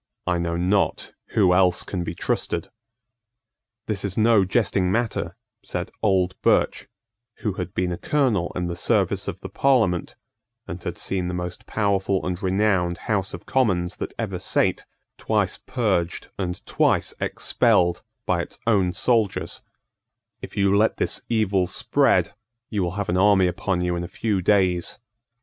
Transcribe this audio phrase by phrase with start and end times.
[0.25, 2.69] I know not who else can be trusted."
[3.85, 6.87] "This is no jesting matter," said old Birch,
[7.41, 10.15] who had been a colonel in the service of the Parliament,
[10.67, 14.85] and had seen the most powerful and renowned House of Commons that ever sate
[15.19, 19.61] twice purged and twice expelled by its own soldiers;
[20.41, 22.33] "if you let this evil spread,
[22.71, 24.97] you will have an army upon you in a few days.